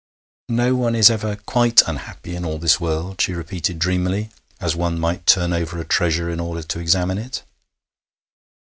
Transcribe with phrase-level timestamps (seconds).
[0.49, 4.97] 'No one is ever quite unhappy in all this world,' she repeated dreamily, as one
[4.99, 7.43] might turn over a treasure in order to examine it.